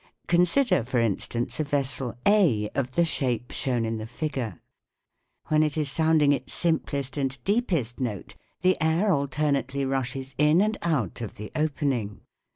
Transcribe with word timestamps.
Con 0.27 0.47
sider, 0.47 0.83
for 0.83 0.99
instance, 0.99 1.59
a 1.59 1.63
vessel 1.63 2.15
A 2.25 2.69
of 2.73 2.93
the 2.93 3.05
shape 3.05 3.51
shown 3.51 3.85
in 3.85 3.97
the 3.97 4.07
figure. 4.07 4.59
When 5.49 5.61
it 5.61 5.77
is 5.77 5.91
sounding 5.91 6.33
its 6.33 6.53
simplest 6.55 7.17
and 7.17 7.37
deepest 7.43 7.99
note 7.99 8.33
the 8.61 8.81
air 8.81 9.11
alternately 9.11 9.85
rushes 9.85 10.33
in 10.39 10.59
and 10.59 10.75
out 10.81 11.21
of 11.21 11.35
the 11.35 11.51
opening. 11.55 12.21